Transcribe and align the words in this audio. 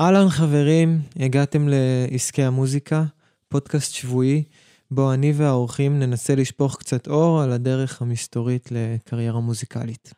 אהלן 0.00 0.28
חברים, 0.28 1.00
הגעתם 1.16 1.68
לעסקי 1.68 2.42
המוזיקה, 2.42 3.04
פודקאסט 3.48 3.94
שבועי, 3.94 4.44
בו 4.90 5.12
אני 5.12 5.32
והאורחים 5.32 5.98
ננסה 5.98 6.34
לשפוך 6.34 6.76
קצת 6.76 7.08
אור 7.08 7.42
על 7.42 7.52
הדרך 7.52 8.02
המסתורית 8.02 8.68
לקריירה 8.70 9.40
מוזיקלית. 9.40 10.14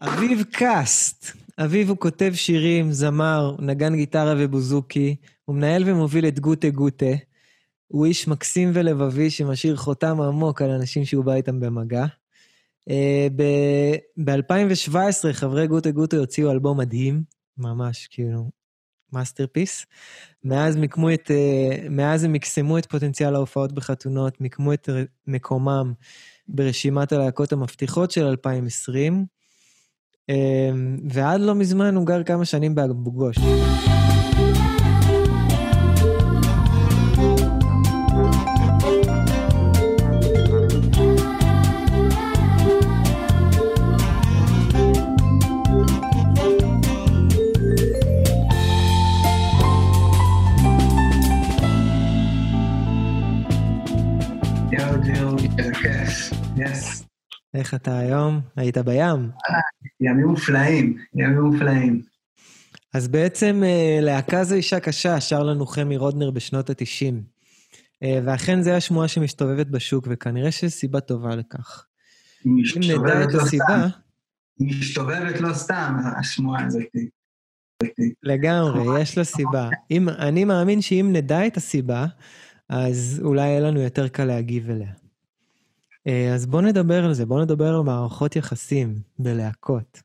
אביב 0.00 0.42
קאסט, 0.52 1.36
אביב 1.58 1.88
הוא 1.88 1.96
כותב 1.96 2.32
שירים, 2.34 2.92
זמר, 2.92 3.56
נגן 3.58 3.94
גיטרה 3.96 4.34
ובוזוקי, 4.38 5.16
הוא 5.44 5.56
מנהל 5.56 5.82
ומוביל 5.86 6.26
את 6.26 6.40
גוטה 6.40 6.70
גוטה. 6.70 7.14
הוא 7.88 8.06
איש 8.06 8.28
מקסים 8.28 8.70
ולבבי 8.74 9.30
שמשאיר 9.30 9.76
חותם 9.76 10.20
עמוק 10.20 10.62
על 10.62 10.70
אנשים 10.70 11.04
שהוא 11.04 11.24
בא 11.24 11.32
איתם 11.34 11.60
במגע. 11.60 12.04
ב-2017 14.24 15.32
חברי 15.32 15.66
גוטה 15.66 15.90
גוטה 15.90 16.16
הוציאו 16.16 16.50
אלבום 16.50 16.78
מדהים, 16.78 17.35
ממש 17.58 18.08
כאילו 18.10 18.50
masterpiece. 19.12 19.86
מאז 20.44 20.76
מיקמו 20.76 21.14
את, 21.14 21.30
מאז 21.90 22.24
הם 22.24 22.32
מקסמו 22.32 22.78
את 22.78 22.86
פוטנציאל 22.86 23.34
ההופעות 23.34 23.72
בחתונות, 23.72 24.40
מיקמו 24.40 24.72
את 24.72 24.88
מקומם 25.26 25.92
ברשימת 26.48 27.12
הלהקות 27.12 27.52
המבטיחות 27.52 28.10
של 28.10 28.24
2020, 28.24 29.26
ועד 31.10 31.40
לא 31.40 31.54
מזמן 31.54 31.96
הוא 31.96 32.06
גר 32.06 32.22
כמה 32.22 32.44
שנים 32.44 32.74
באבו 32.74 33.12
גוש. 33.12 33.36
איך 57.66 57.74
אתה 57.74 57.98
היום? 57.98 58.40
היית 58.56 58.78
בים? 58.78 59.30
ימים 60.00 60.26
מופלאים, 60.26 60.96
ימים 61.14 61.40
מופלאים. 61.40 62.02
אז 62.94 63.08
בעצם 63.08 63.62
להקה 64.02 64.44
זו 64.44 64.54
אישה 64.54 64.80
קשה, 64.80 65.20
שר 65.20 65.42
לנו 65.42 65.66
חמי 65.66 65.96
רודנר 65.96 66.30
בשנות 66.30 66.70
ה-90. 66.70 67.14
ואכן 68.24 68.62
זו 68.62 68.70
השמועה 68.70 69.08
שמסתובבת 69.08 69.66
בשוק, 69.66 70.08
וכנראה 70.10 70.52
שיש 70.52 70.72
סיבה 70.72 71.00
טובה 71.00 71.36
לכך. 71.36 71.86
אם 72.46 72.62
נדע 72.76 73.24
את 73.24 73.32
לא 73.32 73.42
הסיבה... 73.42 73.86
היא 74.58 74.80
מסתובבת 74.80 75.40
לא 75.40 75.52
סתם, 75.52 75.96
השמועה 76.18 76.64
הזאת. 76.64 76.82
לגמרי, 78.22 79.00
יש 79.00 79.18
לה 79.18 79.24
סיבה. 79.24 79.68
אם, 79.90 80.08
אני 80.08 80.44
מאמין 80.44 80.80
שאם 80.80 81.10
נדע 81.12 81.46
את 81.46 81.56
הסיבה, 81.56 82.06
אז 82.68 83.20
אולי 83.24 83.48
יהיה 83.48 83.60
לנו 83.60 83.80
יותר 83.80 84.08
קל 84.08 84.24
להגיב 84.24 84.70
אליה. 84.70 85.05
אז 86.34 86.46
בוא 86.46 86.62
נדבר 86.62 87.04
על 87.04 87.14
זה, 87.14 87.26
בוא 87.26 87.42
נדבר 87.42 87.74
על 87.74 87.82
מערכות 87.82 88.36
יחסים 88.36 88.94
בלהקות. 89.18 90.02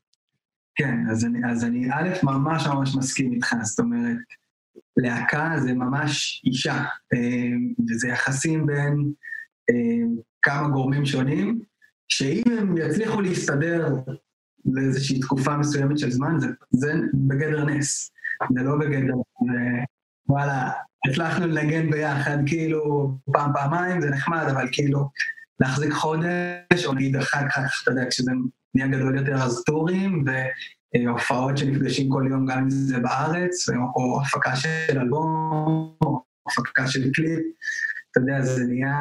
כן, 0.74 0.94
אז 1.10 1.24
אני, 1.24 1.38
אז 1.50 1.64
אני 1.64 1.88
א', 1.92 2.08
ממש 2.22 2.66
ממש 2.66 2.96
מסכים 2.96 3.32
איתך, 3.32 3.54
זאת 3.62 3.78
אומרת, 3.78 4.16
להקה 4.96 5.54
זה 5.58 5.72
ממש 5.72 6.42
אישה, 6.46 6.84
וזה 7.90 8.08
יחסים 8.08 8.66
בין 8.66 9.12
כמה 10.42 10.68
גורמים 10.68 11.06
שונים, 11.06 11.60
שאם 12.08 12.42
הם 12.58 12.76
יצליחו 12.76 13.20
להסתדר 13.20 13.94
לאיזושהי 14.64 15.20
תקופה 15.20 15.56
מסוימת 15.56 15.98
של 15.98 16.10
זמן, 16.10 16.40
זה, 16.40 16.46
זה 16.70 16.92
בגדר 17.14 17.64
נס, 17.64 18.12
זה 18.54 18.62
לא 18.62 18.78
בגדר, 18.78 19.14
וואלה, 20.28 20.70
הצלחנו 21.08 21.46
לנגן 21.46 21.90
ביחד, 21.90 22.38
כאילו, 22.46 23.10
פעם, 23.32 23.52
פעמיים, 23.52 24.00
זה 24.00 24.10
נחמד, 24.10 24.44
אבל 24.50 24.68
כאילו, 24.72 25.08
להחזיק 25.62 25.92
חודש, 25.92 26.84
או 26.84 26.92
נגיד 26.94 27.16
אחר 27.16 27.48
כך, 27.48 27.82
אתה 27.82 27.90
יודע, 27.90 28.02
כשזה 28.10 28.30
נהיה 28.74 28.88
גדול 28.88 29.18
יותר, 29.18 29.34
אז 29.34 29.62
טורים, 29.66 30.24
והופעות 30.94 31.58
שנפגשים 31.58 32.10
כל 32.10 32.26
יום, 32.30 32.46
גם 32.46 32.58
אם 32.58 32.70
זה 32.70 32.98
בארץ, 32.98 33.68
או 33.96 34.22
הפקה 34.22 34.56
של 34.56 34.98
אלבום, 34.98 35.96
או 36.04 36.22
הפקה 36.48 36.86
של 36.86 37.12
קליפ, 37.12 37.40
אתה 38.10 38.20
יודע, 38.20 38.42
זה 38.42 38.64
נהיה 38.64 38.94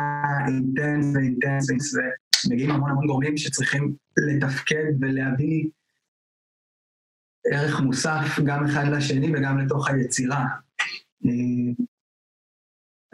אינטנס 0.47 1.05
ואינטנס, 1.15 1.95
ומגיעים 2.45 2.71
המון 2.71 2.89
המון 2.89 3.07
גורמים 3.07 3.37
שצריכים 3.37 3.95
לתפקד 4.17 4.91
ולהביא 5.01 5.69
ערך 7.45 7.79
מוסף 7.79 8.39
גם 8.45 8.65
אחד 8.65 8.87
לשני 8.87 9.31
וגם 9.35 9.59
לתוך 9.59 9.89
היצירה. 9.89 10.45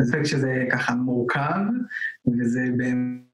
אז 0.02 0.12
חושב 0.12 0.26
שזה 0.26 0.66
ככה 0.72 0.96
מורכב, 0.96 1.60
וזה 2.40 2.62
באמת... 2.78 3.27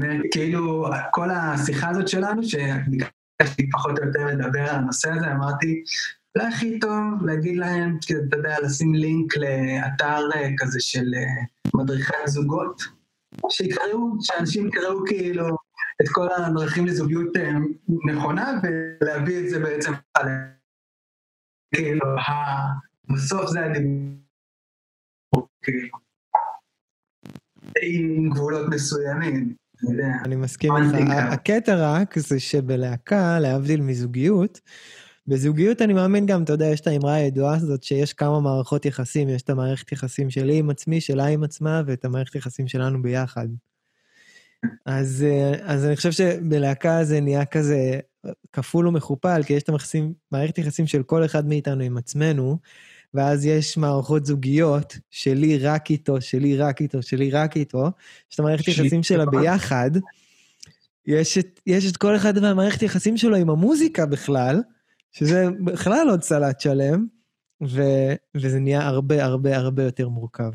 וכאילו, 0.00 0.86
כל 1.10 1.30
השיחה 1.30 1.88
הזאת 1.88 2.08
שלנו, 2.08 2.42
שביקשתי 2.42 3.70
פחות 3.70 3.98
או 3.98 4.04
יותר 4.04 4.26
לדבר 4.26 4.60
על 4.60 4.76
הנושא 4.76 5.10
הזה, 5.10 5.32
אמרתי, 5.32 5.82
אולי 6.36 6.48
הכי 6.48 6.78
טוב 6.80 7.26
להגיד 7.26 7.56
להם, 7.56 7.98
אתה 8.28 8.36
יודע, 8.36 8.56
לשים 8.62 8.94
לינק 8.94 9.36
לאתר 9.36 10.20
כזה 10.58 10.80
של 10.80 11.12
מדריכי 11.74 12.16
הזוגות, 12.24 12.82
שיקראו, 13.50 14.12
שאנשים 14.20 14.68
יקראו 14.68 15.04
כאילו 15.06 15.56
את 16.02 16.08
כל 16.08 16.28
הדרכים 16.36 16.86
לזוגיות 16.86 17.36
נכונה, 18.06 18.60
ולהביא 18.62 19.44
את 19.44 19.50
זה 19.50 19.58
בעצם 19.58 19.92
על... 20.14 20.28
כאילו, 21.74 22.06
בסוף 23.14 23.50
זה 23.50 23.64
הדיבור, 23.64 25.48
כאילו, 25.62 25.98
עם 27.82 28.30
גבולות 28.30 28.68
מסוימים. 28.70 29.63
אני 30.24 30.36
מסכים 30.36 30.76
איתך. 30.76 31.10
הקטע 31.10 31.94
רק 31.94 32.18
זה 32.18 32.40
שבלהקה, 32.40 33.38
להבדיל 33.40 33.80
מזוגיות, 33.80 34.60
בזוגיות 35.26 35.82
אני 35.82 35.92
מאמין 35.92 36.26
גם, 36.26 36.42
אתה 36.42 36.52
יודע, 36.52 36.66
יש 36.66 36.80
את 36.80 36.86
האמרה 36.86 37.14
הידועה 37.14 37.56
הזאת 37.56 37.82
שיש 37.82 38.12
כמה 38.12 38.40
מערכות 38.40 38.84
יחסים, 38.86 39.28
יש 39.28 39.42
את 39.42 39.50
המערכת 39.50 39.92
יחסים 39.92 40.30
שלי 40.30 40.58
עם 40.58 40.70
עצמי, 40.70 41.00
שלה 41.00 41.26
עם 41.26 41.44
עצמה, 41.44 41.82
ואת 41.86 42.04
המערכת 42.04 42.34
יחסים 42.34 42.68
שלנו 42.68 43.02
ביחד. 43.02 43.48
אז, 44.86 45.26
אז 45.62 45.84
אני 45.84 45.96
חושב 45.96 46.12
שבלהקה 46.12 47.04
זה 47.04 47.20
נהיה 47.20 47.44
כזה 47.44 48.00
כפול 48.52 48.88
ומכופל, 48.88 49.42
כי 49.42 49.52
יש 49.52 49.62
את 49.62 49.70
המערכת 50.32 50.58
יחסים 50.58 50.86
של 50.86 51.02
כל 51.02 51.24
אחד 51.24 51.48
מאיתנו 51.48 51.82
עם 51.82 51.96
עצמנו, 51.96 52.58
ואז 53.14 53.46
יש 53.46 53.76
מערכות 53.76 54.26
זוגיות, 54.26 54.98
שלי 55.10 55.58
רק 55.58 55.90
איתו, 55.90 56.20
שלי 56.20 56.56
רק 56.56 56.80
איתו, 56.80 57.02
שלי 57.02 57.30
רק 57.30 57.56
איתו, 57.56 57.90
יש 58.30 58.34
את 58.34 58.40
המערכת 58.40 58.68
יחסים 58.68 59.02
שלה 59.02 59.26
ביחד, 59.26 59.90
יש 61.06 61.38
את, 61.38 61.60
יש 61.66 61.90
את 61.90 61.96
כל 61.96 62.16
אחד 62.16 62.38
מהמערכת 62.38 62.82
יחסים 62.82 63.16
שלו 63.16 63.36
עם 63.36 63.50
המוזיקה 63.50 64.06
בכלל, 64.06 64.62
שזה 65.12 65.46
בכלל 65.64 66.06
עוד 66.10 66.22
סלט 66.22 66.60
שלם, 66.60 67.06
ו, 67.62 67.82
וזה 68.36 68.60
נהיה 68.60 68.86
הרבה 68.86 69.24
הרבה 69.24 69.56
הרבה 69.56 69.82
יותר 69.82 70.08
מורכב. 70.08 70.50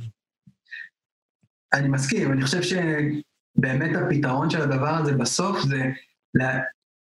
אני 1.74 1.88
מסכים, 1.88 2.32
אני 2.32 2.42
חושב 2.42 2.62
שבאמת 2.62 3.96
הפתרון 3.96 4.50
של 4.50 4.62
הדבר 4.62 4.90
הזה 4.90 5.14
בסוף 5.14 5.62
זה 5.62 5.84
לה, 6.34 6.60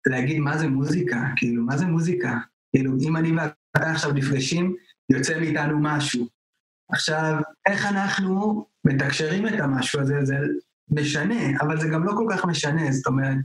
להגיד 0.07 0.39
מה 0.39 0.57
זה 0.57 0.67
מוזיקה, 0.67 1.17
כאילו, 1.35 1.63
מה 1.63 1.77
זה 1.77 1.85
מוזיקה? 1.85 2.38
כאילו, 2.75 2.91
אם 3.01 3.17
אני 3.17 3.31
ואתה 3.31 3.91
עכשיו 3.91 4.11
נפגשים, 4.11 4.75
יוצא 5.09 5.39
מאיתנו 5.39 5.79
משהו. 5.81 6.27
עכשיו, 6.91 7.35
איך 7.66 7.85
אנחנו 7.85 8.66
מתקשרים 8.85 9.47
את 9.47 9.59
המשהו 9.59 10.01
הזה, 10.01 10.16
זה 10.23 10.35
משנה, 10.91 11.59
אבל 11.61 11.79
זה 11.79 11.88
גם 11.88 12.03
לא 12.03 12.13
כל 12.17 12.25
כך 12.31 12.45
משנה, 12.45 12.91
זאת 12.91 13.07
אומרת, 13.07 13.38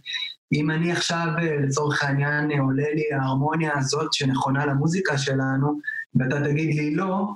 אם 0.52 0.70
אני 0.70 0.92
עכשיו, 0.92 1.26
לצורך 1.62 2.04
העניין, 2.04 2.50
עולה 2.60 2.90
לי 2.94 3.02
ההרמוניה 3.12 3.78
הזאת 3.78 4.12
שנכונה 4.12 4.66
למוזיקה 4.66 5.18
שלנו, 5.18 5.80
ואתה 6.14 6.40
תגיד 6.44 6.74
לי 6.74 6.94
לא, 6.94 7.28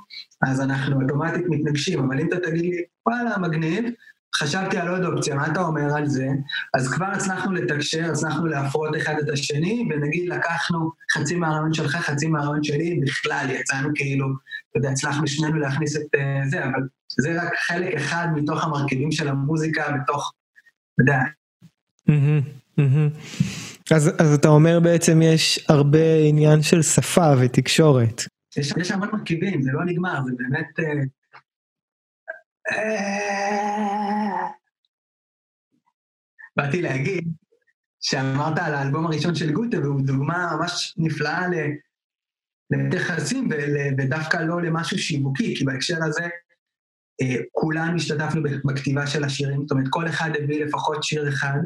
אז 0.43 0.61
אנחנו 0.61 1.03
אוטומטית 1.03 1.45
מתנגשים, 1.49 2.05
אבל 2.05 2.21
אם 2.21 2.29
אתה 2.29 2.37
תגיד 2.37 2.63
לי, 2.63 2.83
וואלה, 3.07 3.39
מגניב, 3.39 3.85
חשבתי 4.37 4.79
על 4.79 4.89
עוד 4.89 5.05
אופציה, 5.05 5.35
מה 5.35 5.47
אתה 5.47 5.61
אומר 5.61 5.97
על 5.97 6.07
זה? 6.07 6.27
אז 6.75 6.89
כבר 6.89 7.07
הצלחנו 7.07 7.53
לתקשר, 7.53 8.11
הצלחנו 8.11 8.47
להפרות 8.47 8.97
אחד 8.97 9.15
את 9.19 9.29
השני, 9.29 9.89
ונגיד 9.91 10.29
לקחנו 10.29 10.91
חצי 11.13 11.35
מהרעיון 11.35 11.75
שלך, 11.75 11.97
חצי 11.97 12.27
מהרעיון 12.27 12.65
שלי, 12.65 13.01
בכלל 13.03 13.47
יצאנו 13.51 13.89
כאילו, 13.95 14.27
אתה 14.71 14.79
יודע, 14.79 14.91
הצלחנו 14.91 15.27
שנינו 15.27 15.59
להכניס 15.59 15.97
את 15.97 16.15
uh, 16.17 16.49
זה, 16.49 16.65
אבל 16.65 16.81
זה 17.21 17.43
רק 17.43 17.53
חלק 17.67 17.95
אחד 17.95 18.29
מתוך 18.35 18.65
המרכיבים 18.65 19.13
של 19.13 19.29
המוזיקה 19.29 19.83
בתוך, 19.93 20.33
אתה 20.95 21.03
יודע. 21.03 21.19
אז, 23.91 24.11
אז 24.19 24.35
אתה 24.35 24.49
אומר 24.49 24.81
בעצם 24.81 25.23
יש 25.23 25.67
הרבה 25.69 26.17
עניין 26.29 26.63
של 26.63 26.83
שפה 26.83 27.33
ותקשורת. 27.41 28.23
יש, 28.57 28.73
יש 28.77 28.91
המון 28.91 29.09
מרכיבים, 29.13 29.63
זה 29.63 29.71
לא 29.73 29.85
נגמר, 29.85 30.21
זה 30.25 30.33
באמת... 30.39 30.67
Uh, 32.73 33.64
באתי 36.57 36.83
להגיד 36.83 37.33
שאמרת 38.01 38.59
על 38.59 38.75
האלבום 38.75 39.07
הראשון 39.07 39.35
של 39.35 39.53
גוטה, 39.53 39.81
והוא 39.81 40.01
דוגמה 40.01 40.57
ממש 40.57 40.95
נפלאה 40.97 41.47
ליחסים 42.71 43.49
ודווקא 43.99 44.37
לא 44.37 44.63
למשהו 44.63 44.99
שיווקי, 44.99 45.57
כי 45.57 45.65
בהקשר 45.65 45.97
הזה 46.05 46.29
אה, 47.23 47.37
כולנו 47.53 47.97
השתתפנו 47.97 48.43
בכתיבה 48.65 49.07
של 49.07 49.25
השירים, 49.25 49.63
זאת 49.63 49.71
אומרת 49.71 49.87
כל 49.91 50.09
אחד 50.09 50.31
הביא 50.43 50.65
לפחות 50.65 51.05
שיר 51.05 51.29
אחד, 51.29 51.59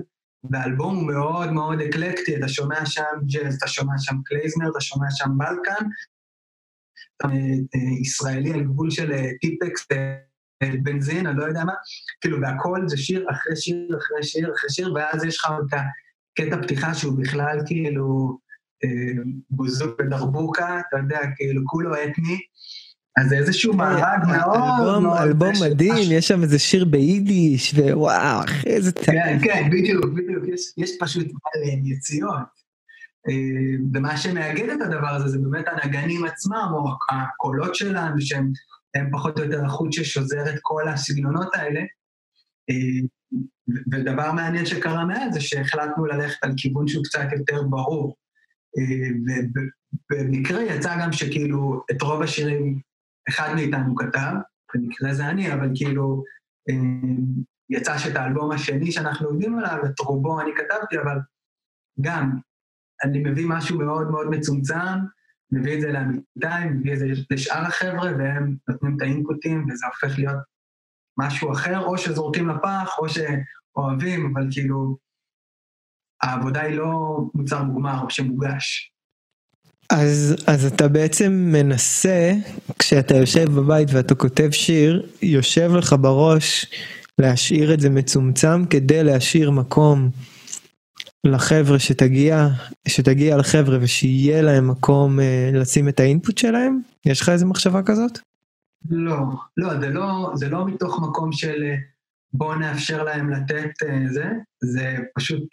והאלבום 0.51 0.97
הוא 0.97 1.07
מאוד 1.07 1.53
מאוד 1.53 1.81
אקלקטי, 1.81 2.37
אתה 2.37 2.49
שומע 2.49 2.87
שם 2.87 3.03
ג'אז, 3.33 3.57
אתה 3.57 3.69
שומע 3.69 3.93
שם 3.99 4.17
קלייזמר, 4.25 4.71
אתה 4.71 4.81
שומע 4.81 5.07
שם 5.11 5.31
בלקן, 5.39 5.85
אה, 7.25 7.31
אה, 7.75 8.01
ישראלי 8.01 8.53
על 8.53 8.65
גבול 8.65 8.91
של 8.91 9.13
טיפקס, 9.41 9.87
בנזין, 10.83 11.27
אני 11.27 11.39
לא 11.39 11.45
יודע 11.45 11.65
מה, 11.65 11.73
כאילו, 12.21 12.41
והכל 12.41 12.89
זה 12.89 12.97
שיר 12.97 13.27
אחרי 13.31 13.57
שיר 13.57 13.97
אחרי 13.99 14.23
שיר 14.23 14.53
אחרי 14.55 14.71
שיר, 14.71 14.95
ואז 14.95 15.25
יש 15.25 15.37
לך 15.39 15.53
את 15.67 15.81
הקטע 16.39 16.63
פתיחה 16.63 16.95
שהוא 16.95 17.19
בכלל 17.19 17.59
כאילו 17.67 18.39
בוזוק 19.51 20.01
ודרבוקה, 20.01 20.81
אתה 20.89 20.97
יודע, 20.97 21.21
כאילו 21.37 21.63
כולו 21.67 21.95
אתני. 21.95 22.39
אז 23.21 23.29
זה 23.29 23.39
איזשהו 23.39 23.75
מארג 23.75 24.19
מאוד 24.27 25.03
מאוד... 25.03 25.19
אלבום 25.19 25.53
מדהים, 25.65 26.13
יש 26.13 26.29
שם 26.29 26.43
איזה 26.43 26.59
שיר 26.59 26.85
ביידיש, 26.85 27.75
ווואו, 27.75 28.45
אחי, 28.45 28.69
איזה 28.69 28.93
טעם. 28.93 29.05
כן, 29.15 29.39
כן, 29.43 29.71
בדיוק, 29.71 30.05
בדיוק, 30.05 30.45
יש 30.77 30.91
פשוט 31.01 31.27
יציאות. 31.85 32.59
אה, 33.29 33.77
ומה 33.95 34.17
שמאגד 34.17 34.69
את 34.69 34.81
הדבר 34.81 35.09
הזה 35.09 35.29
זה 35.29 35.39
באמת 35.39 35.65
הנגנים 35.69 36.25
עצמם, 36.25 36.69
או 36.73 36.91
הקולות 37.11 37.75
שלנו, 37.75 38.21
שהם 38.21 38.53
פחות 39.13 39.39
או 39.39 39.45
יותר 39.45 39.65
החוט 39.65 39.93
ששוזר 39.93 40.55
את 40.55 40.59
כל 40.63 40.89
הסגנונות 40.89 41.55
האלה. 41.55 41.81
אה, 42.71 43.07
ודבר 43.93 44.33
מעניין 44.33 44.67
שקרה 44.67 45.05
מאז 45.05 45.35
זה 45.35 45.41
שהחלטנו 45.41 46.07
ללכת 46.07 46.45
על 46.45 46.53
כיוון 46.57 46.89
שהוא 46.89 47.05
קצת 47.05 47.27
יותר 47.39 47.63
ברור. 47.63 48.17
אה, 48.79 49.43
ובמקרה 50.13 50.63
יצא 50.63 50.97
גם 51.03 51.13
שכאילו 51.13 51.83
את 51.91 52.03
רוב 52.03 52.23
השירים 52.23 52.81
אחד 53.29 53.55
מאיתנו 53.55 53.97
כתב, 53.97 54.33
במקרה 54.75 55.15
זה 55.15 55.29
אני, 55.29 55.53
אבל 55.53 55.71
כאילו 55.75 56.25
אה, 56.71 56.75
יצא 57.71 57.99
שאת 57.99 58.17
האלבום 58.17 58.51
השני 58.51 58.93
שאנחנו 58.93 59.29
עובדים 59.29 59.59
עליו, 59.59 59.79
את 59.87 60.01
רובו 60.01 60.41
אני 60.41 60.51
כתבתי, 60.57 60.99
אבל 60.99 61.19
גם 62.01 62.31
אני 63.05 63.19
מביא 63.19 63.47
משהו 63.49 63.79
מאוד 63.79 64.11
מאוד 64.11 64.27
מצומצם, 64.31 64.99
מביא 65.53 65.75
את 65.75 65.81
זה 65.81 65.93
לעמיתי, 65.93 66.69
מביא 66.71 66.93
את 66.93 66.99
זה 66.99 67.07
לשאר 67.31 67.63
החבר'ה, 67.67 68.13
והם 68.19 68.57
נותנים 68.69 68.97
את 68.97 69.03
האינפוטים, 69.03 69.67
וזה 69.71 69.87
הופך 69.87 70.19
להיות 70.19 70.37
משהו 71.19 71.53
אחר, 71.53 71.81
או 71.81 71.99
שזורקים 71.99 72.49
לפח, 72.49 72.99
או 72.99 73.07
שאוהבים, 73.09 74.33
אבל 74.33 74.49
כאילו, 74.51 74.97
העבודה 76.23 76.61
היא 76.61 76.75
לא 76.75 77.21
מוצר 77.35 77.63
מוגמר 77.63 78.09
שמוגש. 78.09 78.93
אז, 79.91 80.45
אז 80.47 80.65
אתה 80.65 80.89
בעצם 80.89 81.33
מנסה, 81.33 82.33
כשאתה 82.79 83.17
יושב 83.17 83.51
בבית 83.51 83.89
ואתה 83.93 84.15
כותב 84.15 84.51
שיר, 84.51 85.09
יושב 85.23 85.71
לך 85.75 85.95
בראש 86.01 86.67
להשאיר 87.19 87.75
את 87.75 87.81
זה 87.81 87.91
מצומצם 87.91 88.67
כדי 88.67 89.05
להשאיר 89.05 89.51
מקום 89.51 90.11
לחבר'ה 91.27 91.79
שתגיע, 91.79 92.49
שתגיע 92.89 93.37
לחבר'ה 93.37 93.79
ושיהיה 93.81 94.43
להם 94.43 94.71
מקום 94.71 95.21
אה, 95.21 95.51
לשים 95.55 95.89
את 95.89 96.01
האינפוט 96.01 96.39
שלהם? 96.39 96.81
יש 97.07 97.21
לך 97.21 97.29
איזה 97.29 97.47
מחשבה 97.47 97.83
כזאת? 97.83 98.19
לא, 98.91 99.19
לא, 99.57 99.81
זה 99.81 99.89
לא, 99.89 100.31
זה 100.35 100.49
לא 100.49 100.67
מתוך 100.67 101.01
מקום 101.03 101.33
של 101.33 101.63
אה, 101.63 101.77
בוא 102.33 102.55
נאפשר 102.55 103.03
להם 103.03 103.31
לתת 103.31 103.71
אה, 103.89 104.09
זה, 104.09 104.25
זה 104.61 104.97
פשוט 105.15 105.49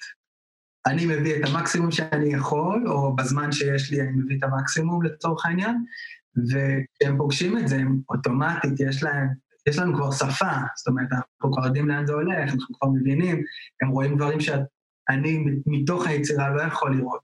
אני 0.87 1.05
מביא 1.05 1.35
את 1.35 1.49
המקסימום 1.49 1.91
שאני 1.91 2.33
יכול, 2.33 2.87
או 2.87 3.15
בזמן 3.15 3.51
שיש 3.51 3.91
לי 3.91 4.01
אני 4.01 4.11
מביא 4.11 4.37
את 4.37 4.43
המקסימום 4.43 5.03
לצורך 5.03 5.45
העניין, 5.45 5.83
וכשהם 6.37 7.17
פוגשים 7.17 7.57
את 7.57 7.67
זה, 7.67 7.75
הם 7.75 8.01
אוטומטית, 8.09 8.79
יש 8.79 9.03
להם, 9.03 9.27
יש 9.69 9.79
לנו 9.79 9.95
כבר 9.95 10.11
שפה, 10.11 10.51
זאת 10.77 10.87
אומרת, 10.87 11.07
אנחנו 11.11 11.53
כבר 11.53 11.65
יודעים 11.65 11.87
לאן 11.87 12.05
זה 12.05 12.13
הולך, 12.13 12.53
אנחנו 12.53 12.75
כבר 12.79 12.89
מבינים, 12.89 13.41
הם 13.81 13.89
רואים 13.89 14.17
דברים 14.17 14.39
שאני 15.11 15.37
מתוך 15.65 16.07
היצירה 16.07 16.49
לא 16.49 16.61
יכול 16.61 16.97
לראות. 16.97 17.21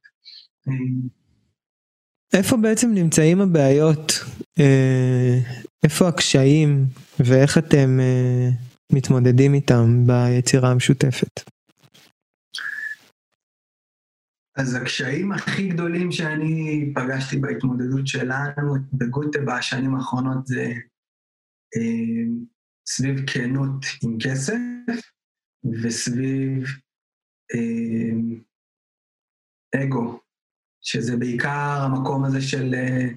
איפה 2.33 2.57
בעצם 2.57 2.91
נמצאים 2.93 3.41
הבעיות? 3.41 4.11
אה, 4.59 5.37
איפה 5.83 6.07
הקשיים 6.07 6.85
ואיך 7.19 7.57
אתם 7.57 7.99
אה, 7.99 8.49
מתמודדים 8.93 9.53
איתם 9.53 10.03
ביצירה 10.07 10.71
המשותפת? 10.71 11.39
אז 14.55 14.75
הקשיים 14.75 15.31
הכי 15.31 15.67
גדולים 15.67 16.11
שאני 16.11 16.93
פגשתי 16.95 17.37
בהתמודדות 17.37 18.07
שלנו 18.07 18.75
בגוטה 18.93 19.39
בשנים 19.47 19.95
האחרונות 19.95 20.47
זה 20.47 20.73
אה, 21.75 22.23
סביב 22.87 23.25
כנות 23.27 23.85
עם 24.03 24.17
כסף 24.19 24.55
וסביב 25.83 26.63
אה, 26.63 26.90
אגו, 29.75 30.19
שזה 30.81 31.17
בעיקר 31.17 31.81
המקום 31.81 32.25
הזה 32.25 32.41
של 32.41 32.73
אה, 32.73 33.07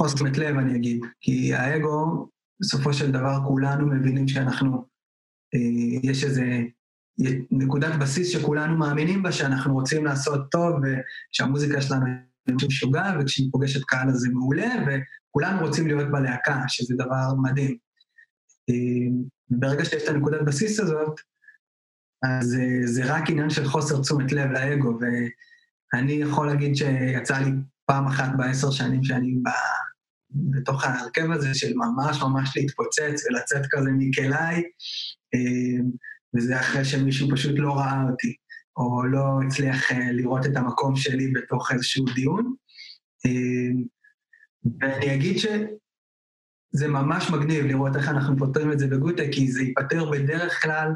חוסר 0.00 0.14
תשומת 0.14 0.38
לב, 0.38 0.56
אני 0.56 0.76
אגיד. 0.76 1.00
כי 1.20 1.54
האגו, 1.54 2.28
בסופו 2.60 2.92
של 2.92 3.12
דבר 3.12 3.38
כולנו 3.46 3.86
מבינים 3.86 4.28
שאנחנו, 4.28 4.86
אה, 5.54 6.10
יש 6.10 6.24
איזה 6.24 6.62
נקודת 7.50 7.98
בסיס 8.00 8.28
שכולנו 8.28 8.78
מאמינים 8.78 9.22
בה, 9.22 9.32
שאנחנו 9.32 9.74
רוצים 9.74 10.04
לעשות 10.04 10.50
טוב, 10.50 10.74
ושהמוזיקה 10.82 11.80
שלנו 11.80 12.06
היא 12.46 12.56
משוגע, 12.68 13.04
וכשהיא 13.20 13.48
פוגשת 13.52 13.84
קהל 13.84 14.08
אז 14.08 14.16
זה 14.16 14.28
מעולה, 14.32 14.68
וכולנו 14.86 15.66
רוצים 15.66 15.86
להיות 15.86 16.10
בלהקה, 16.10 16.62
שזה 16.68 16.94
דבר 16.94 17.34
מדהים. 17.42 17.76
ברגע 19.50 19.84
שיש 19.84 20.02
את 20.02 20.08
הנקודת 20.08 20.40
בסיס 20.46 20.80
הזאת, 20.80 21.20
אז 22.22 22.56
זה 22.84 23.14
רק 23.14 23.30
עניין 23.30 23.50
של 23.50 23.64
חוסר 23.64 24.00
תשומת 24.00 24.32
לב 24.32 24.50
לאגו, 24.50 24.98
ואני 25.00 26.12
יכול 26.12 26.46
להגיד 26.46 26.76
שיצא 26.76 27.38
לי 27.38 27.50
פעם 27.86 28.06
אחת 28.06 28.28
בעשר 28.36 28.70
שנים 28.70 29.04
שאני 29.04 29.34
ב... 29.34 29.48
בתוך 30.30 30.84
ההרכב 30.84 31.30
הזה 31.30 31.54
של 31.54 31.72
ממש 31.76 32.22
ממש 32.22 32.56
להתפוצץ 32.56 33.26
ולצאת 33.26 33.66
כזה 33.70 33.90
מכליי, 33.98 34.62
וזה 36.36 36.60
אחרי 36.60 36.84
שמישהו 36.84 37.28
פשוט 37.32 37.54
לא 37.58 37.72
ראה 37.72 38.02
אותי, 38.10 38.34
או 38.76 39.06
לא 39.06 39.24
הצליח 39.46 39.90
uh, 39.90 39.94
לראות 40.12 40.46
את 40.46 40.56
המקום 40.56 40.96
שלי 40.96 41.32
בתוך 41.32 41.72
איזשהו 41.72 42.04
דיון. 42.14 42.54
ואני 44.80 45.14
אגיד 45.14 45.38
שזה 45.38 46.88
ממש 46.88 47.30
מגניב 47.30 47.64
לראות 47.64 47.96
איך 47.96 48.08
אנחנו 48.08 48.36
פותרים 48.38 48.72
את 48.72 48.78
זה 48.78 48.86
בגוטה, 48.86 49.22
כי 49.32 49.52
זה 49.52 49.62
ייפתר 49.62 50.10
בדרך 50.10 50.62
כלל. 50.62 50.88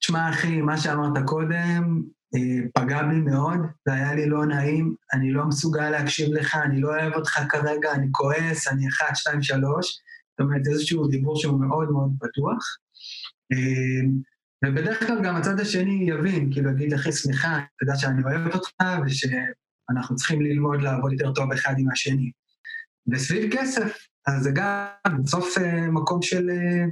תשמע 0.00 0.30
אחי, 0.30 0.60
מה 0.60 0.78
שאמרת 0.78 1.24
קודם 1.26 2.02
uh, 2.36 2.68
פגע 2.74 3.02
בי 3.02 3.20
מאוד, 3.20 3.58
זה 3.86 3.94
היה 3.94 4.14
לי 4.14 4.28
לא 4.28 4.46
נעים, 4.46 4.94
אני 5.12 5.32
לא 5.32 5.44
מסוגל 5.44 5.90
להקשיב 5.90 6.28
לך, 6.32 6.56
אני 6.64 6.80
לא 6.80 6.88
אוהב 6.88 7.12
אותך 7.12 7.38
כרגע, 7.48 7.92
אני 7.92 8.06
כועס, 8.12 8.68
אני 8.68 8.88
אחת, 8.88 9.16
שתיים, 9.16 9.42
שלוש. 9.42 10.00
זאת 10.30 10.40
אומרת, 10.40 10.62
איזשהו 10.66 11.08
דיבור 11.08 11.36
שהוא 11.36 11.60
מאוד 11.60 11.90
מאוד 11.90 12.10
פתוח. 12.20 12.76
אמ, 13.52 14.12
ובדרך 14.64 15.06
כלל 15.06 15.22
גם 15.24 15.36
הצד 15.36 15.60
השני 15.60 16.06
יבין, 16.08 16.52
כאילו 16.52 16.70
יגיד 16.70 16.94
אחי 16.94 17.12
סליחה, 17.12 17.58
אתה 17.58 17.82
יודע 17.82 17.96
שאני 17.96 18.22
אוהב 18.22 18.54
אותך 18.54 18.70
ושאנחנו 19.06 20.16
צריכים 20.16 20.42
ללמוד 20.42 20.82
לעבוד 20.82 21.12
יותר 21.12 21.32
טוב 21.32 21.52
אחד 21.52 21.74
עם 21.78 21.90
השני. 21.90 22.30
וסביב 23.12 23.52
כסף, 23.52 23.98
אז 24.26 24.42
זה 24.42 24.50
גם 24.54 25.22
בסוף 25.24 25.58
אה, 25.58 25.90
מקום 25.90 26.22
של 26.22 26.50
אה, 26.50 26.84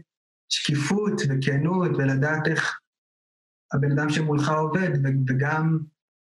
שקיפות 0.48 1.20
וכנות 1.28 1.90
ולדעת 1.98 2.46
איך 2.46 2.78
הבן 3.72 3.92
אדם 3.92 4.10
שמולך 4.10 4.48
עובד, 4.48 4.90
וגם 5.28 5.78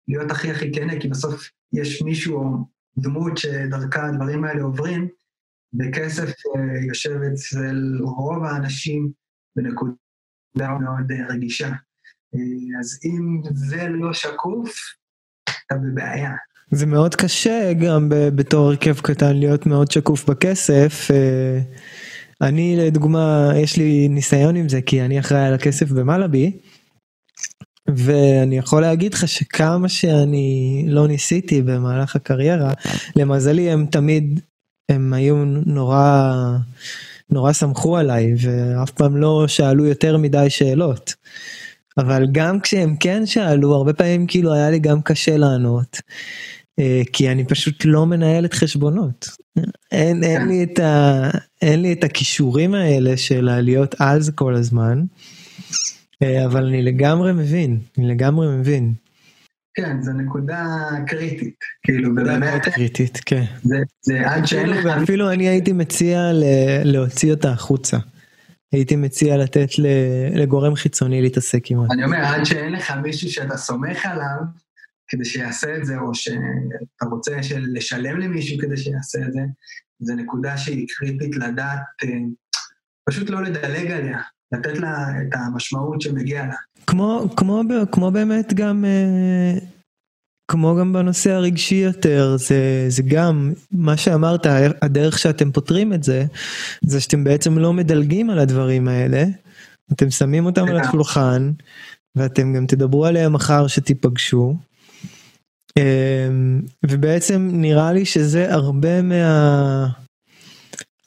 להיות 0.09 0.31
הכי 0.31 0.51
הכי 0.51 0.73
כנה, 0.73 1.01
כי 1.01 1.09
בסוף 1.09 1.51
יש 1.73 2.03
מישהו 2.03 2.37
או 2.37 2.57
דמות 2.99 3.39
שדרכה 3.39 4.07
הדברים 4.07 4.45
האלה 4.45 4.63
עוברים, 4.63 5.09
וכסף 5.79 6.29
אה, 6.29 6.81
יושב 6.89 7.19
אצל 7.33 7.99
רוב 8.01 8.45
האנשים 8.45 9.11
בנקודה 9.57 9.99
מאוד 10.57 11.13
אה, 11.13 11.27
רגישה. 11.29 11.69
אה, 12.35 12.81
אז 12.81 12.99
אם 13.05 13.43
זה 13.55 13.89
לא 13.89 14.13
שקוף, 14.13 14.75
אתה 15.67 15.75
בבעיה. 15.75 16.33
זה 16.71 16.87
מאוד 16.87 17.15
קשה 17.15 17.73
גם 17.73 18.09
בתור 18.09 18.69
הרכב 18.69 19.01
קטן 19.01 19.37
להיות 19.37 19.67
מאוד 19.67 19.91
שקוף 19.91 20.31
בכסף. 20.31 21.11
אני 22.41 22.77
לדוגמה, 22.79 23.53
יש 23.57 23.77
לי 23.77 24.09
ניסיון 24.09 24.57
עם 24.57 24.69
זה 24.69 24.83
כי 24.83 25.03
אני 25.03 25.21
אחראי 25.21 25.47
על 25.47 25.55
הכסף 25.55 25.91
במלאבי. 25.91 26.61
ואני 27.97 28.59
יכול 28.59 28.83
להגיד 28.83 29.15
לך 29.15 29.29
שכמה 29.29 29.89
שאני 29.89 30.85
לא 30.89 31.09
ניסיתי 31.09 31.63
במהלך 31.63 32.17
הקריירה, 32.17 32.73
למזלי 33.17 33.71
הם 33.71 33.87
תמיד, 33.91 34.41
הם 34.89 35.13
היו 35.13 35.45
נורא 35.67 36.33
נורא 37.31 37.53
סמכו 37.53 37.97
עליי 37.97 38.35
ואף 38.41 38.91
פעם 38.91 39.17
לא 39.17 39.45
שאלו 39.49 39.87
יותר 39.87 40.17
מדי 40.17 40.47
שאלות. 40.49 41.15
אבל 41.99 42.27
גם 42.33 42.61
כשהם 42.61 42.97
כן 42.97 43.27
שאלו, 43.27 43.75
הרבה 43.75 43.93
פעמים 43.93 44.27
כאילו 44.27 44.53
היה 44.53 44.71
לי 44.71 44.79
גם 44.79 45.03
קשה 45.03 45.37
לענות. 45.37 46.01
אה, 46.79 47.03
כי 47.13 47.31
אני 47.31 47.45
פשוט 47.45 47.85
לא 47.85 48.07
מנהל 48.07 48.45
את 48.45 48.55
חשבונות. 48.55 49.29
אין, 49.93 50.25
אין, 50.25 50.49
לי 50.49 50.65
את 50.65 50.79
ה, 50.79 51.31
אין 51.63 51.83
לי 51.83 51.93
את 51.93 52.05
הכישורים 52.05 52.75
האלה 52.75 53.17
של 53.17 53.61
להיות 53.61 53.95
על 53.99 54.21
זה 54.21 54.33
כל 54.33 54.55
הזמן, 54.55 55.03
אבל 56.47 56.67
אני 56.67 56.83
לגמרי 56.83 57.33
מבין, 57.33 57.81
אני 57.99 58.09
לגמרי 58.09 58.57
מבין. 58.57 58.95
כן, 59.75 60.03
זו 60.03 60.13
נקודה 60.13 60.67
קריטית, 61.07 61.57
כאילו, 61.83 62.15
באמת... 62.15 62.69
קריטית, 62.75 63.21
כן. 63.27 63.45
זה, 63.63 63.77
זה 64.01 64.31
עד 64.31 64.47
שאין 64.47 64.69
לך... 64.69 64.85
ואפילו 64.85 65.31
אני 65.31 65.49
הייתי 65.49 65.73
מציע 65.73 66.31
להוציא 66.85 67.33
אותה 67.33 67.51
החוצה. 67.53 67.99
הייתי 68.73 68.97
מציע 68.97 69.37
לתת 69.37 69.69
לגורם 70.35 70.75
חיצוני 70.75 71.23
להתעסק 71.23 71.71
עם 71.71 71.79
זה. 71.79 71.95
אני 71.95 72.05
אומר, 72.05 72.19
עד 72.19 72.45
שאין 72.45 72.73
לך 72.73 72.91
מישהו 72.91 73.29
שאתה 73.31 73.57
סומך 73.57 74.07
עליו 74.07 74.39
כדי 75.09 75.25
שיעשה 75.25 75.77
את 75.77 75.85
זה, 75.85 75.99
או 75.99 76.15
שאתה 76.15 77.07
רוצה 77.11 77.37
לשלם 77.59 78.21
למישהו 78.21 78.59
כדי 78.59 78.77
שיעשה 78.77 79.19
את 79.19 79.33
זה, 79.33 79.41
זו 80.01 80.15
נקודה 80.15 80.57
שהיא 80.57 80.87
קריטית 80.89 81.37
לדעת, 81.37 81.81
אה, 82.05 82.09
פשוט 83.09 83.31
לא 83.31 83.43
לדלג 83.43 83.91
עליה, 83.91 84.19
לתת 84.53 84.79
לה 84.79 85.07
את 85.23 85.35
המשמעות 85.35 86.01
שמגיע 86.01 86.47
לה. 86.47 86.55
כמו, 86.87 87.27
כמו, 87.37 87.63
כמו 87.93 88.11
באמת 88.11 88.55
גם 88.55 88.85
אה, 88.85 89.59
כמו 90.51 90.77
גם 90.77 90.93
בנושא 90.93 91.31
הרגשי 91.31 91.75
יותר, 91.75 92.37
זה, 92.39 92.87
זה 92.89 93.03
גם, 93.03 93.53
מה 93.73 93.97
שאמרת, 93.97 94.47
הדרך 94.83 95.19
שאתם 95.19 95.53
פותרים 95.53 95.93
את 95.93 96.03
זה, 96.03 96.25
זה 96.83 97.01
שאתם 97.01 97.25
בעצם 97.25 97.59
לא 97.59 97.73
מדלגים 97.73 98.31
על 98.31 98.39
הדברים 98.39 98.89
האלה, 98.89 99.25
אתם 99.93 100.11
שמים 100.11 100.47
אותם 100.47 100.69
על 100.69 100.79
השולחן, 100.79 101.53
ואתם 102.17 102.55
גם 102.55 102.67
תדברו 102.67 103.07
עליהם 103.07 103.33
מחר 103.33 103.67
שתיפגשו. 103.67 104.57
אמ, 105.79 106.63
ובעצם 106.87 107.49
נראה 107.53 107.93
לי 107.93 108.05
שזה 108.05 108.55
הרבה 108.55 109.03
מה... 109.03 109.89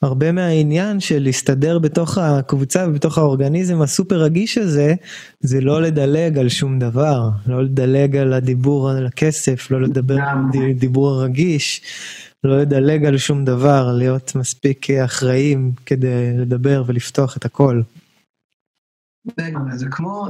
הרבה 0.04 0.32
מהעניין 0.32 1.00
של 1.00 1.22
להסתדר 1.22 1.78
בתוך 1.78 2.18
הקבוצה 2.18 2.86
ובתוך 2.88 3.18
האורגניזם 3.18 3.82
הסופר 3.82 4.16
רגיש 4.22 4.58
הזה, 4.58 4.94
זה 5.40 5.60
לא 5.60 5.82
לדלג 5.82 6.38
על 6.38 6.48
שום 6.48 6.78
דבר, 6.78 7.28
לא 7.46 7.64
לדלג 7.64 8.16
על 8.16 8.32
הדיבור 8.32 8.90
על 8.90 9.06
הכסף, 9.06 9.70
לא 9.70 9.82
לדבר 9.82 10.18
על 10.20 10.38
הדיבור 10.70 11.10
הרגיש, 11.10 11.82
לא 12.44 12.58
לדלג 12.58 13.04
על 13.04 13.18
שום 13.18 13.44
דבר, 13.44 13.92
להיות 13.98 14.34
מספיק 14.34 14.90
אחראים 14.90 15.72
כדי 15.86 16.36
לדבר 16.36 16.82
ולפתוח 16.86 17.36
את 17.36 17.44
הכל. 17.44 17.82
זה 19.72 19.86
כמו, 19.90 20.28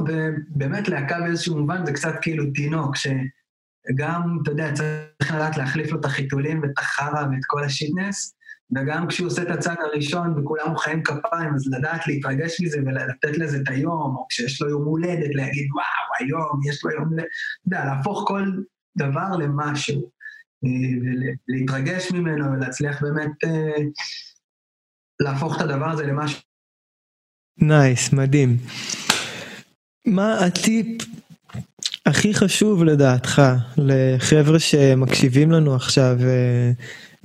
באמת 0.49 0.89
להקה 0.89 1.19
באיזשהו 1.19 1.57
מובן 1.57 1.85
זה 1.85 1.93
קצת 1.93 2.13
כאילו 2.21 2.45
תינוק, 2.53 2.95
שגם, 2.95 4.37
אתה 4.43 4.51
יודע, 4.51 4.71
צריך 4.73 5.33
לדעת 5.33 5.57
להחליף 5.57 5.91
לו 5.91 5.99
את 5.99 6.05
החיתולים 6.05 6.61
ואת 6.61 6.77
החרא 6.77 7.21
ואת 7.21 7.45
כל 7.47 7.63
השיטנס, 7.63 8.34
וגם 8.71 9.07
כשהוא 9.07 9.27
עושה 9.27 9.41
את 9.41 9.47
הצעד 9.47 9.77
הראשון 9.79 10.39
וכולם 10.39 10.69
מוחאים 10.69 11.03
כפיים, 11.03 11.55
אז 11.55 11.67
לדעת 11.67 12.07
להתרגש 12.07 12.61
מזה 12.61 12.79
ולתת 12.85 13.37
לזה 13.37 13.57
את 13.57 13.69
היום, 13.69 14.15
או 14.15 14.25
כשיש 14.29 14.61
לו 14.61 14.69
יום 14.69 14.83
הולדת, 14.83 15.35
להגיד, 15.35 15.67
וואו, 15.71 16.09
היום 16.19 16.59
יש 16.69 16.83
לו 16.83 16.91
יום 16.91 17.13
אתה 17.13 17.23
יודע, 17.65 17.85
להפוך 17.85 18.23
כל 18.27 18.51
דבר 18.97 19.29
למשהו, 19.39 20.11
אה, 20.65 20.69
ולהתרגש 21.47 22.11
ממנו 22.11 22.51
ולהצליח 22.51 23.01
באמת 23.01 23.43
אה, 23.43 23.83
להפוך 25.19 25.57
את 25.57 25.61
הדבר 25.61 25.89
הזה 25.89 26.03
למשהו. 26.03 26.39
נייס, 27.57 28.09
nice, 28.09 28.15
מדהים. 28.15 28.57
מה 30.05 30.45
הטיפ 30.45 31.01
הכי 32.05 32.33
חשוב 32.33 32.83
לדעתך 32.83 33.41
לחבר'ה 33.77 34.59
שמקשיבים 34.59 35.51
לנו 35.51 35.75
עכשיו 35.75 36.17
אה, 36.21 36.71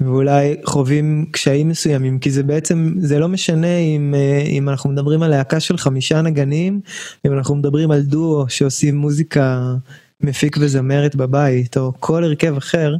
ואולי 0.00 0.56
חווים 0.64 1.26
קשיים 1.30 1.68
מסוימים 1.68 2.18
כי 2.18 2.30
זה 2.30 2.42
בעצם 2.42 2.94
זה 2.98 3.18
לא 3.18 3.28
משנה 3.28 3.76
אם 3.76 4.14
אה, 4.16 4.42
אם 4.46 4.68
אנחנו 4.68 4.90
מדברים 4.90 5.22
על 5.22 5.30
להקה 5.30 5.60
של 5.60 5.78
חמישה 5.78 6.22
נגנים 6.22 6.80
אם 7.26 7.32
אנחנו 7.32 7.54
מדברים 7.54 7.90
על 7.90 8.02
דואו 8.02 8.48
שעושים 8.48 8.96
מוזיקה 8.96 9.74
מפיק 10.20 10.56
וזמרת 10.60 11.16
בבית 11.16 11.76
או 11.76 11.92
כל 12.00 12.24
הרכב 12.24 12.56
אחר 12.56 12.96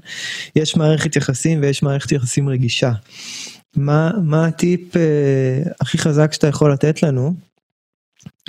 יש 0.56 0.76
מערכת 0.76 1.16
יחסים 1.16 1.60
ויש 1.62 1.82
מערכת 1.82 2.12
יחסים 2.12 2.48
רגישה. 2.48 2.92
מה 3.76 4.10
מה 4.22 4.46
הטיפ 4.46 4.96
אה, 4.96 5.62
הכי 5.80 5.98
חזק 5.98 6.32
שאתה 6.32 6.46
יכול 6.46 6.72
לתת 6.72 7.02
לנו 7.02 7.34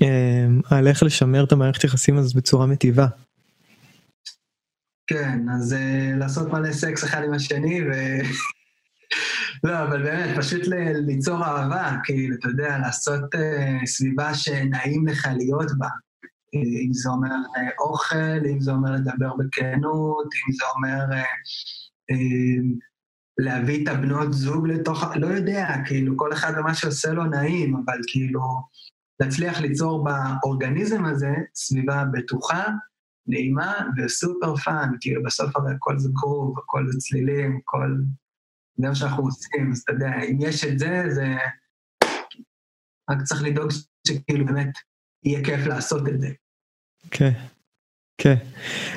אה, 0.01 0.07
על 0.69 0.87
איך 0.87 1.03
לשמר 1.03 1.43
את 1.43 1.51
המערכת 1.51 1.83
יחסים 1.83 2.17
הזאת 2.17 2.35
בצורה 2.35 2.65
מטיבה. 2.65 3.07
כן, 5.11 5.49
אז 5.49 5.73
uh, 5.73 6.17
לעשות 6.19 6.47
מלא 6.53 6.71
סקס 6.71 7.03
אחד 7.03 7.23
עם 7.23 7.33
השני, 7.33 7.81
ו... 7.81 7.91
לא, 9.67 9.83
אבל 9.83 10.03
באמת, 10.03 10.37
פשוט 10.37 10.67
ל- 10.67 10.99
ליצור 11.05 11.43
אהבה, 11.43 11.91
כאילו, 12.03 12.35
אתה 12.39 12.47
יודע, 12.47 12.77
לעשות 12.77 13.35
uh, 13.35 13.85
סביבה 13.85 14.33
שנעים 14.33 15.07
לך 15.07 15.27
להיות 15.37 15.77
בה. 15.77 15.87
אם 16.53 16.93
זה 16.93 17.09
אומר 17.09 17.29
uh, 17.29 17.79
אוכל, 17.79 18.45
אם 18.51 18.61
זה 18.61 18.71
אומר 18.71 18.91
לדבר 18.91 19.33
בכנות, 19.33 20.27
אם 20.47 20.53
זה 20.53 20.63
אומר 20.75 21.15
uh, 21.15 21.25
uh, 22.11 22.79
להביא 23.37 23.83
את 23.83 23.87
הבנות 23.87 24.33
זוג 24.33 24.67
לתוך... 24.67 25.03
לא 25.15 25.27
יודע, 25.27 25.67
כאילו, 25.85 26.17
כל 26.17 26.33
אחד 26.33 26.53
ומה 26.57 26.73
שעושה 26.73 27.11
לו 27.11 27.23
נעים, 27.23 27.75
אבל 27.75 27.99
כאילו, 28.07 28.41
להצליח 29.19 29.61
ליצור 29.61 30.03
באורגניזם 30.03 31.05
הזה 31.05 31.33
סביבה 31.55 32.03
בטוחה, 32.13 32.65
נעימה 33.27 33.73
ו 33.97 34.07
super 34.07 34.55
fun, 34.55 34.89
כאילו 35.01 35.23
בסוף 35.23 35.57
הרי 35.57 35.73
הכל 35.73 35.99
זה 35.99 36.09
גרוב, 36.13 36.59
הכל 36.59 36.85
זה 36.91 36.97
צלילים, 36.99 37.59
הכל... 37.61 37.97
זה 38.77 38.87
מה 38.87 38.95
שאנחנו 38.95 39.23
עושים, 39.23 39.71
אז 39.71 39.79
אתה 39.79 39.93
יודע, 39.93 40.11
אם 40.31 40.37
יש 40.41 40.65
את 40.65 40.79
זה, 40.79 41.03
זה... 41.09 41.35
רק 43.09 43.21
צריך 43.23 43.43
לדאוג 43.43 43.71
שכאילו 44.07 44.45
באמת 44.45 44.69
יהיה 45.25 45.43
כיף 45.43 45.67
לעשות 45.67 46.07
את 46.07 46.21
זה. 46.21 46.29
כן, 47.11 47.31
כן. 48.17 48.35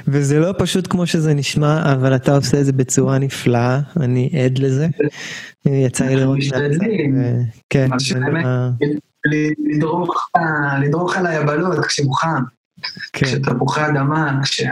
וזה 0.08 0.38
לא 0.38 0.54
פשוט 0.58 0.86
כמו 0.90 1.06
שזה 1.06 1.34
נשמע, 1.34 1.92
אבל 1.92 2.16
אתה 2.16 2.36
עושה 2.36 2.60
את 2.60 2.64
זה 2.64 2.72
בצורה 2.72 3.18
נפלאה, 3.18 3.80
אני 4.00 4.30
עד 4.44 4.58
לזה. 4.58 4.86
יצא 5.66 6.04
לי 6.04 6.16
לראות 6.16 6.38
מהצד. 6.52 6.84
כן. 7.70 7.88
לדרוך 10.80 11.16
על 11.16 11.26
היבלות 11.26 11.84
כשהוא 11.86 12.14
חם. 12.14 12.42
כן. 13.12 13.26
כשתפוחי 13.26 13.86
אדמה, 13.86 14.40
כש... 14.42 14.62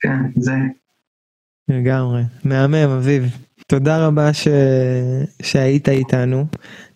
כן, 0.00 0.18
זה. 0.36 0.52
לגמרי. 1.68 2.22
מהמם, 2.44 2.74
אביב. 2.74 3.24
תודה 3.66 4.06
רבה 4.06 4.32
ש... 4.32 4.48
שהיית 5.42 5.88
איתנו, 5.88 6.46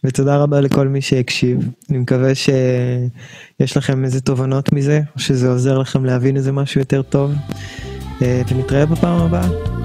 ותודה 0.05 0.37
רבה 0.37 0.61
לכל 0.61 0.89
מי 0.89 1.01
שהקשיב. 1.01 1.59
אני 1.91 1.99
מקווה 1.99 2.35
שיש 2.35 3.77
לכם 3.77 4.05
איזה 4.05 4.21
תובנות 4.21 4.73
מזה, 4.73 5.01
או 5.15 5.21
שזה 5.21 5.49
עוזר 5.49 5.79
לכם 5.79 6.05
להבין 6.05 6.37
איזה 6.37 6.53
משהו 6.53 6.81
יותר 6.81 7.03
טוב, 7.03 7.33
אה, 8.23 8.43
ונתראה 8.49 8.87
בפעם 8.87 9.23
הבאה. 9.23 9.76